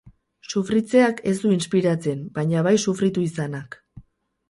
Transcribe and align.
Sufritzeak 0.53 1.21
ez 1.33 1.35
du 1.45 1.53
inspiratzen, 1.57 2.25
baina 2.41 2.67
bai 2.71 2.75
sufritu 2.89 3.31
izanak. 3.31 3.83